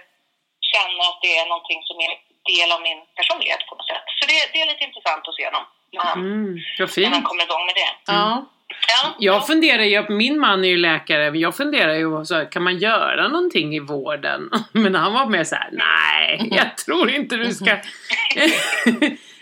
[0.71, 2.11] känner att det är någonting som är
[2.51, 4.05] del av min personlighet på något sätt.
[4.17, 6.53] Så det, det är lite intressant att se honom när han, Mm,
[7.03, 7.91] när han kommer igång med det.
[8.13, 8.45] Ja.
[8.87, 12.51] Ja, Jag funderar ju, min man är ju läkare, men jag funderar ju så här,
[12.51, 14.49] kan man göra någonting i vården?
[14.71, 17.65] Men han var med så här, nej, jag tror inte du ska...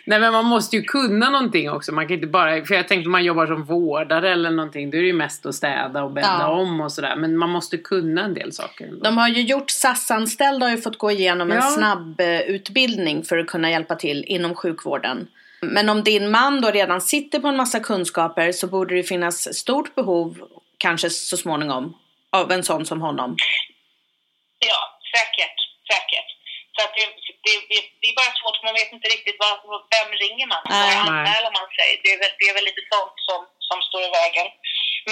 [0.06, 3.10] nej men man måste ju kunna någonting också, man kan inte bara, för jag tänkte
[3.10, 6.38] man jobbar som vårdare eller någonting, då är det ju mest att städa och bädda
[6.40, 6.48] Ja.
[6.48, 8.86] om och sådär, men man måste kunna en del saker.
[8.86, 9.00] ändå.
[9.04, 11.62] De har ju gjort, SAS-anställda har ju fått gå igenom en Ja.
[11.62, 15.28] snabb eh, utbildning för att kunna hjälpa till inom sjukvården.
[15.64, 19.58] Men om din man då redan sitter på en massa kunskaper så borde det finnas
[19.58, 20.28] stort behov,
[20.78, 21.98] kanske så småningom,
[22.32, 23.36] av en sån som honom.
[24.70, 24.82] Ja,
[25.16, 25.58] säkert.
[25.92, 26.30] Säkert.
[26.76, 27.06] Så att det,
[27.46, 29.56] det, det, det är bara svårt, man vet inte riktigt vad,
[29.96, 30.64] vem ringer man?
[30.70, 31.90] Var anmäler man sig?
[32.04, 34.48] Det är, väl, det är väl lite sånt som, som står i vägen.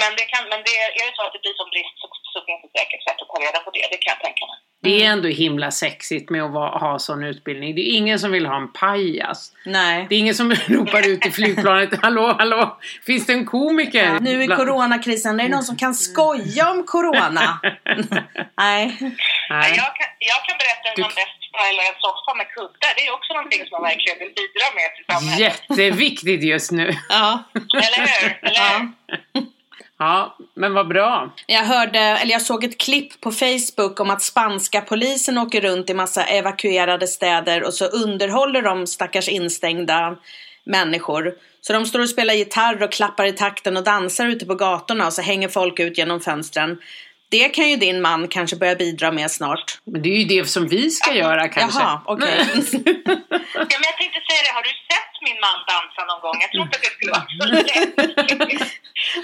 [0.00, 2.38] Men, det kan, men det, är det så att det blir som brist så, så
[2.46, 3.84] finns det säkert sätt att ta reda på det.
[3.92, 4.58] Det kan jag tänka mig.
[4.84, 7.74] Det är ändå himla sexigt med att vara, ha sån utbildning.
[7.74, 9.52] Det är ingen som vill ha en pajas.
[9.66, 10.06] Nej.
[10.08, 14.18] Det är ingen som ropar ut i flygplanet, hallå, hallå, finns det en komiker?
[14.20, 17.60] Nu i coronakrisen, är det någon som kan skoja om corona?
[18.56, 18.96] Nej.
[19.50, 19.70] Nej.
[19.76, 22.92] Jag, kan, jag kan berätta hur Du- man bäst stylar en soffa med kuddar.
[22.96, 25.40] Det är också någonting som man verkligen vill bidra med till samhället.
[25.70, 26.96] Jätteviktigt just nu.
[27.08, 27.42] Ja.
[27.54, 28.38] Eller hur?
[28.42, 28.90] Eller hur?
[29.34, 29.42] Ja.
[30.02, 31.30] Ja, men vad bra.
[31.46, 35.90] Jag hörde, eller jag såg ett klipp på Facebook om att spanska polisen åker runt
[35.90, 40.16] i massa evakuerade städer och så underhåller de stackars instängda
[40.64, 41.34] människor.
[41.60, 45.06] Så de står och spelar gitarr och klappar i takten och dansar ute på gatorna
[45.06, 46.78] och så hänger folk ut genom fönstren.
[47.28, 49.78] Det kan ju din man kanske börja bidra med snart.
[49.84, 51.80] Men det är ju det som vi ska göra kanske.
[51.80, 52.28] Jaha, okej.
[53.54, 56.36] Ja, men jag tänkte säga det, har du sett min man dansa någon gång?
[56.44, 57.96] Jag tror inte att det skulle vara så lätt.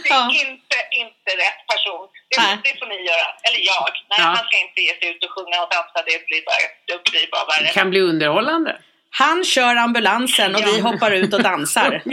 [0.04, 0.22] Det är Ja.
[0.44, 2.04] inte, inte rätt person.
[2.30, 3.26] Det, det får ni göra.
[3.46, 3.88] Eller jag.
[4.10, 4.24] Nej, Ja.
[4.36, 5.98] han ska inte ge sig ut och sjunga och dansa.
[6.10, 6.56] Det blir bara,
[6.88, 7.72] det blir bara Det värre.
[7.78, 8.72] kan bli underhållande.
[9.10, 12.02] Han kör ambulansen och vi hoppar ut och dansar.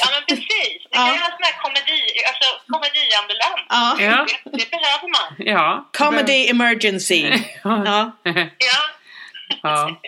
[0.00, 0.80] Ja, men precis.
[0.90, 1.04] Det Ja.
[1.06, 3.66] kan ju ha sån här komedi, alltså komediambulans.
[3.68, 3.96] Ja.
[4.00, 5.28] Ja, Det, det behöver man.
[5.38, 5.88] ja.
[5.98, 7.22] Comedy emergency.
[7.64, 8.12] Ja.
[9.62, 10.00] Ja.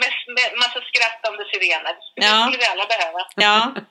[0.00, 1.94] Med, med massa skrattande sirener.
[2.16, 2.42] Det Ja.
[2.42, 3.20] skulle vi alla behöva.
[3.36, 3.74] Ja.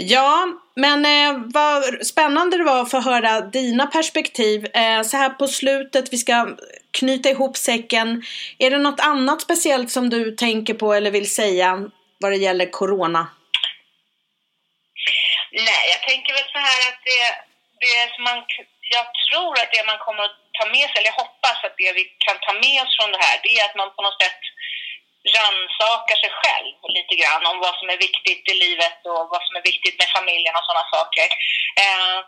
[0.00, 4.66] Ja, men eh, vad spännande det var att få höra dina perspektiv.
[4.76, 6.48] Eh, så här på slutet, vi ska
[6.98, 8.22] knyta ihop säcken.
[8.58, 11.68] Är det något annat speciellt som du tänker på eller vill säga
[12.20, 13.22] vad det gäller Corona?
[15.52, 17.22] Nej, jag tänker väl så här att det,
[17.84, 18.38] det som man,
[18.96, 21.90] jag tror att det man kommer att ta med sig, eller jag hoppas att det
[21.98, 24.40] vi kan ta med oss från det här, det är att man på något sätt
[25.36, 29.56] rannsakar sig själv lite grann om vad som är viktigt i livet och vad som
[29.56, 31.28] är viktigt med familjen och sådana saker.
[31.82, 32.18] Eh,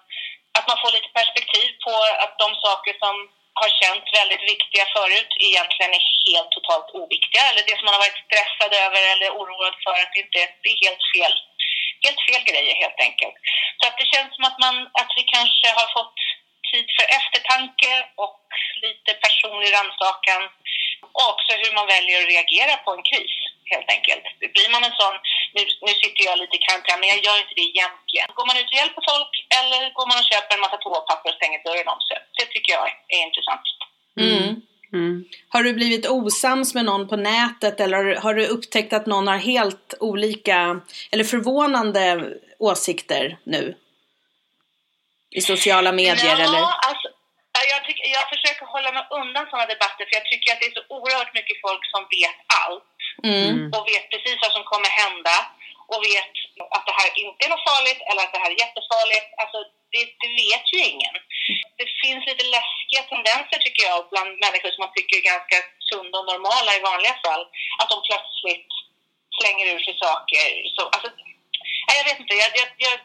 [0.58, 3.14] att man får lite perspektiv på att de saker som
[3.60, 7.42] har känts väldigt viktiga förut egentligen är helt totalt oviktiga.
[7.48, 10.70] Eller det som man har varit stressad över eller oroad för att det inte det
[10.74, 11.34] är helt fel.
[12.06, 13.36] Helt fel grejer helt enkelt.
[13.78, 16.18] Så att det känns som att, man, att vi kanske har fått
[16.70, 17.92] tid för eftertanke
[18.24, 18.40] och
[18.84, 20.42] lite personlig rannsakan.
[21.14, 23.36] Och också hur man väljer att reagera på en kris
[23.72, 24.24] helt enkelt.
[24.56, 25.16] Blir man en sån,
[25.56, 28.28] nu, nu sitter jag lite i karantän men jag gör inte det egentligen.
[28.38, 31.38] Går man ut och hjälper folk eller går man och köper en massa toapapper och
[31.38, 32.18] stänger dörren om sig?
[32.38, 32.86] Det tycker jag
[33.16, 33.66] är intressant.
[34.24, 34.48] Mm.
[34.92, 35.24] Mm.
[35.48, 39.36] Har du blivit osams med någon på nätet eller har du upptäckt att någon har
[39.36, 40.80] helt olika
[41.12, 42.04] eller förvånande
[42.58, 43.76] åsikter nu?
[45.30, 46.58] I sociala medier ja, eller?
[46.88, 47.08] Alltså,
[47.90, 50.84] tycker, jag försöker hålla mig undan sådana debatter för jag tycker att det är så
[50.96, 52.84] oerhört mycket folk som vet allt
[53.22, 53.72] Mm.
[53.74, 55.36] och vet precis vad som kommer hända
[55.92, 56.32] och vet
[56.76, 59.28] att det här inte är något farligt eller att det här är jättefarligt.
[59.42, 59.58] Alltså,
[59.92, 61.14] det, det vet ju ingen.
[61.80, 66.18] Det finns lite läskiga tendenser tycker jag bland människor som man tycker är ganska sunda
[66.18, 67.44] och normala i vanliga fall.
[67.80, 68.70] Att de plötsligt
[69.38, 70.46] slänger ur sig saker.
[70.74, 71.08] Så, alltså,
[71.86, 72.96] nej, jag vet inte, jag, jag, jag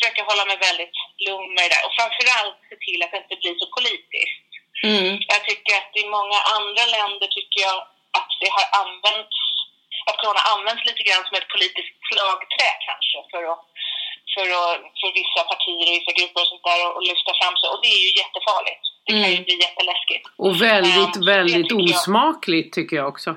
[0.00, 3.36] försöker hålla mig väldigt lugn med det där och framförallt se till att det inte
[3.42, 4.48] blir så politiskt.
[4.90, 5.12] Mm.
[5.32, 7.78] Jag tycker att i många andra länder tycker jag
[8.18, 9.36] att det har använts,
[10.08, 13.64] att corona används lite grann som ett politiskt slagträ kanske för att
[14.34, 17.54] för, att, för vissa partier och vissa grupper och sånt där och, och lyfta fram
[17.56, 17.68] sig.
[17.72, 18.82] Och det är ju jättefarligt.
[19.04, 19.44] Det kan ju Mm.
[19.48, 20.24] bli jätteläskigt.
[20.44, 23.30] Och väldigt, det väldigt osmakligt tycker jag också.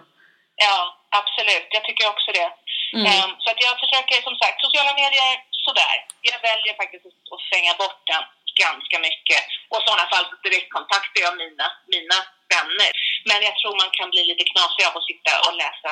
[0.65, 0.77] Ja,
[1.21, 1.67] absolut.
[1.75, 2.49] Jag tycker också det.
[2.97, 3.05] Mm.
[3.11, 5.33] Ehm, så att jag försöker, som sagt, sociala medier,
[5.67, 5.95] sådär.
[6.31, 8.23] Jag väljer faktiskt att- stänga bort den
[8.65, 9.41] ganska mycket.
[9.71, 12.17] Och i sådana fall direktkontaktar jag mina, mina
[12.53, 12.91] vänner.
[13.29, 15.91] Men jag tror man kan bli lite knasig av att sitta och läsa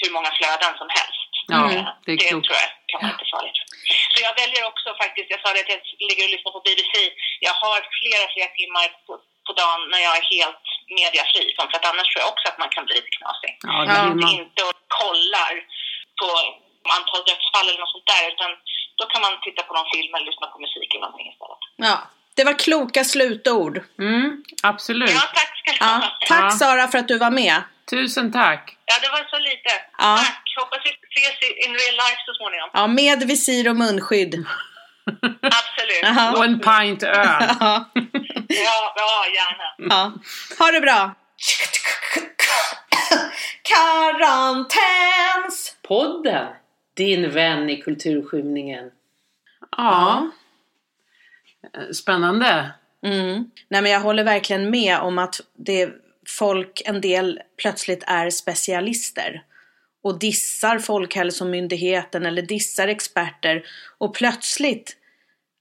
[0.00, 1.30] hur många flöden som helst.
[1.54, 3.58] Ja, Ehm, det det tror jag kan vara lite farligt.
[4.12, 5.80] Så jag väljer också faktiskt, jag sa det att jag
[6.10, 6.94] ligger och lyssnar på BBC.
[7.46, 9.12] Jag har flera, flera timmar på,
[9.46, 10.64] på dagen när jag är helt
[10.98, 11.44] mediafri.
[11.56, 14.26] För att annars tror jag också att man kan bli lite knasig Ja, det blir
[14.28, 14.40] man.
[14.42, 15.52] inte och kollar
[16.20, 16.26] på
[16.96, 18.50] antal dödsfall eller något sånt där utan
[18.98, 21.62] då kan man titta på någon film eller lyssna på musik eller någonting istället.
[21.88, 21.96] Ja.
[22.36, 23.76] Det var kloka slutord.
[23.98, 25.10] Mm, absolut.
[25.18, 25.86] Ja, tack ska du Ja.
[25.86, 26.00] ha.
[26.32, 26.58] Tack Ja.
[26.60, 27.62] Sara för att du var med.
[27.90, 28.76] Tusen tack.
[28.90, 29.70] Ja, det var så lite.
[29.98, 30.16] Ja.
[30.24, 30.42] Tack.
[30.60, 32.70] Hoppas vi ses i- in real life så småningom.
[32.72, 34.34] Ja, med visir och munskydd.
[35.60, 36.02] Absolut.
[36.02, 36.32] Jaha.
[36.36, 37.26] Och en pint öl.
[37.60, 37.84] Ja.
[38.48, 39.64] Ja, ja, gärna.
[39.94, 40.12] ja.
[40.58, 41.14] Ha det bra.
[43.62, 45.76] Karantäns!
[45.82, 46.46] Podden.
[46.94, 48.90] Din vän i kulturskymningen.
[49.76, 50.30] Ja.
[51.92, 52.70] Spännande.
[53.02, 53.50] Mm.
[53.68, 55.90] Nej men jag håller verkligen med om att det
[56.38, 59.42] folk, en del plötsligt är specialister
[60.02, 63.64] och dissar Folkhälsomyndigheten eller dissar experter
[63.98, 64.96] och plötsligt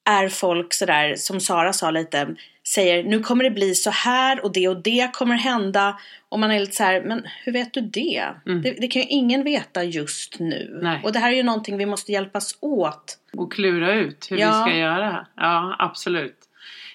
[0.09, 2.35] är folk sådär som Sara sa lite
[2.67, 5.99] säger nu kommer det bli så här och det och det kommer hända
[6.29, 8.25] och man är lite så här, men hur vet du det?
[8.45, 8.75] det?
[8.81, 10.79] Det kan ju ingen veta just nu.
[10.83, 11.01] Nej.
[11.03, 13.17] Och det här är ju någonting vi måste hjälpas åt.
[13.37, 14.47] Och klura ut hur Ja.
[14.65, 15.27] vi ska göra.
[15.35, 16.37] Ja, absolut.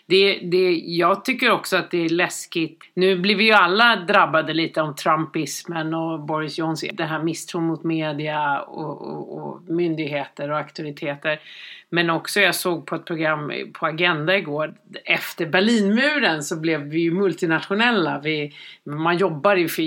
[0.07, 2.79] Det, det, jag tycker också att det är läskigt.
[2.95, 6.91] Nu blir vi ju alla drabbade lite av Trumpismen och Boris Johnson.
[6.93, 11.41] Det här misstron mot media och, och, och myndigheter och auktoriteter.
[11.91, 14.75] Men också jag såg på ett program på Agenda igår.
[15.05, 18.21] Efter Berlinmuren så blev vi ju multinationella.
[18.25, 18.53] Vi,
[18.85, 19.83] man jobbar ju för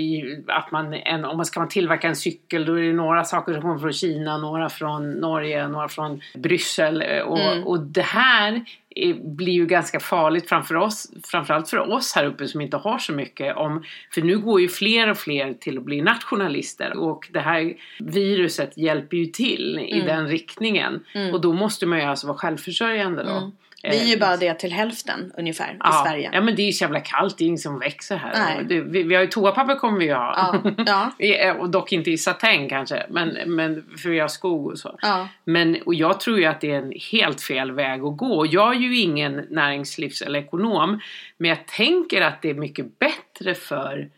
[0.50, 3.52] att man, en, om man ska man tillverka en cykel då är det några saker
[3.52, 7.02] som kommer från Kina, några från Norge, några från Bryssel.
[7.26, 7.64] Och, Mm.
[7.64, 12.48] och det här är, blir ju ganska farligt framför oss, framförallt för oss här uppe
[12.48, 13.82] som inte har så mycket om,
[14.14, 18.78] för nu går ju fler och fler till att bli nationalister och det här viruset
[18.78, 20.06] hjälper ju till i Mm.
[20.06, 21.34] den riktningen Mm.
[21.34, 23.30] och då måste man ju alltså vara självförsäljande då.
[23.30, 23.50] Mm.
[23.84, 26.30] Vi är ju Eh, bara det till hälften ungefär i Ja, Sverige.
[26.32, 28.62] ja men det är ju så jävla kallt, det är ingen som växer här.
[28.62, 30.60] Det, vi, vi har ju toapapper kommer vi ju ha.
[30.64, 30.72] Ja,
[31.18, 34.78] ja, Eh, och dock inte i satäng kanske, men, men för vi har skog och
[34.78, 34.98] så.
[35.02, 35.28] ja.
[35.44, 38.46] Men, och jag tror ju att det är en helt fel väg att gå.
[38.46, 41.00] Jag är ju ingen näringslivs eller ekonom.
[41.36, 44.08] Men jag tänker att det är mycket bättre för,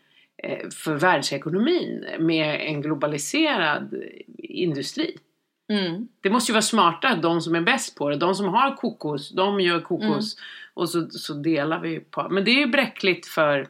[0.43, 3.95] eh, för världsekonomin med en globaliserad
[4.39, 5.17] industri.
[5.79, 6.09] Mm.
[6.21, 8.17] Det måste ju vara smartare, de som är bäst på det.
[8.17, 10.37] De som har kokos, de gör kokos.
[10.75, 12.29] Och så, så delar vi på.
[12.31, 13.67] Men det är ju bräckligt för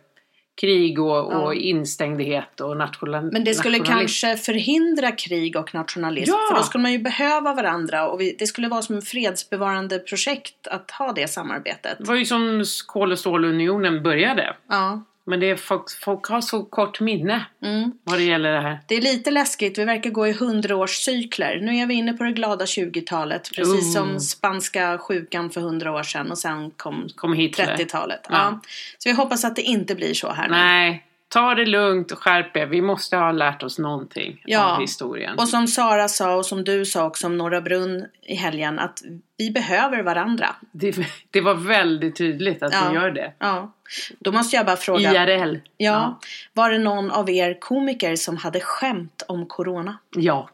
[0.61, 1.55] krig och, och Ja.
[1.55, 4.27] instängdhet och national, Men det skulle nationalism.
[4.27, 6.31] kanske förhindra krig och nationalism.
[6.33, 6.39] Ja.
[6.51, 9.99] För då skulle man ju behöva varandra och vi, det skulle vara som ett fredsbevarande
[9.99, 11.99] projekt att ha det samarbetet.
[11.99, 14.57] Det var ju som kol och stålunionen började.
[14.69, 17.93] Ja, men det är folk, folk har så kort minne Mm.
[18.05, 18.81] vad det gäller det här.
[18.89, 21.61] Det är lite läskigt, vi verkar gå i hundraårscykler.
[21.63, 24.03] Nu är vi inne på det glada 20-talet, precis Oh.
[24.03, 27.77] som spanska sjukan för 100 år sedan och sen kom Kom Hitler.
[27.77, 28.21] 30-talet.
[28.29, 28.35] Ja.
[28.37, 28.61] Ja.
[28.99, 30.55] Så vi hoppas att det inte blir så här nu.
[30.55, 32.67] Nej, ta det lugnt och skärp er.
[32.67, 34.75] Vi måste ha lärt oss någonting Ja.
[34.75, 35.39] av historien.
[35.39, 38.99] Och som Sara sa och som du sa också om Norra Brunn i helgen, att
[39.39, 40.47] vi behöver varandra.
[40.73, 40.97] Det,
[41.31, 42.89] det var väldigt tydligt att Ja.
[42.89, 43.33] vi gör det.
[43.39, 43.73] Ja.
[44.19, 45.59] Då måste jag bara fråga, IRL.
[45.77, 46.19] ja,
[46.53, 49.99] var det någon av er komiker som hade skämt om Corona?
[50.17, 50.49] ja.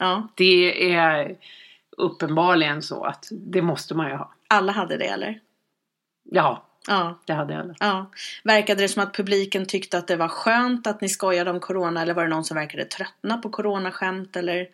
[0.00, 1.36] Ja, Det är
[1.96, 4.32] uppenbarligen så att det måste man ju ha.
[4.48, 5.40] alla hade det eller?
[6.30, 7.76] Ja, Ja, det hade jag.
[7.80, 8.10] ja.
[8.44, 12.02] Verkade det som att publiken tyckte att det var skönt att ni skojade om Corona
[12.02, 14.66] eller var det någon som verkade tröttna på Coronaskämt eller?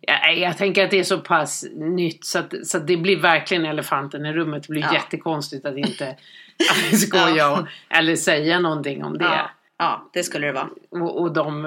[0.00, 3.16] Jag, jag tänker att det är så pass nytt så att, så att det blir
[3.20, 4.62] verkligen elefanten i rummet.
[4.62, 4.92] Det blir Ja.
[4.94, 6.16] jättekonstigt att inte
[6.92, 7.60] skoja Ja.
[7.60, 9.24] och, eller säga någonting om det.
[9.24, 10.68] Ja, ja, det skulle det vara.
[10.90, 11.62] Och, och de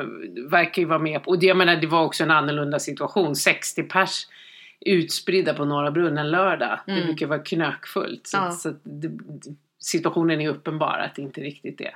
[0.51, 1.29] verkar ju vara med på...
[1.31, 3.35] Och det, jag menar, det var också en annorlunda situation.
[3.35, 4.27] 60 pers
[4.85, 6.79] utspridda på Norra Brunn en lördag.
[6.85, 7.05] Det Mm.
[7.05, 8.27] brukar vara knökfullt.
[8.27, 8.51] Så, Ja.
[8.51, 9.11] så det,
[9.81, 11.95] situationen är uppenbar att det inte riktigt är.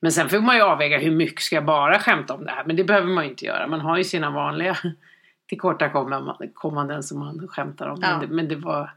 [0.00, 2.64] Men sen får man ju avväga hur mycket ska jag bara skämta om det här.
[2.64, 3.66] Men det behöver man ju inte göra.
[3.66, 4.78] Man har ju sina vanliga
[5.48, 7.98] tillkortakommanden som man skämtar om.
[8.02, 8.10] Ja.
[8.10, 8.90] Men, det, men det var...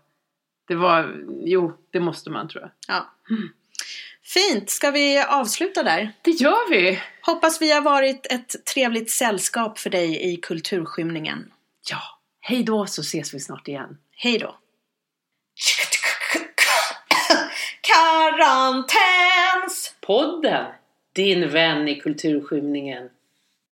[0.68, 1.16] Det var...
[1.46, 2.72] Jo, det måste man tror jag.
[2.88, 3.14] Ja.
[4.24, 6.12] Fint, ska vi avsluta där?
[6.22, 7.02] Det gör vi!
[7.22, 11.52] Hoppas vi har varit ett trevligt sällskap för dig i kulturskymningen.
[11.90, 12.02] Ja,
[12.40, 13.98] hej då så ses vi snart igen.
[14.12, 14.58] Hej då!
[17.88, 18.96] Karantäns!
[20.02, 20.66] Podden!
[21.14, 23.10] Din vän i kulturskymningen.